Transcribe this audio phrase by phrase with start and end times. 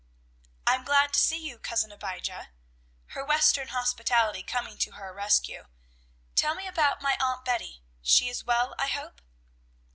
[0.65, 2.49] "I'm glad to see you, Cousin Abijah,"
[3.09, 5.67] her Western hospitality coming to her rescue.
[6.33, 9.21] "Tell me about my Aunt Betty; she is well, I hope."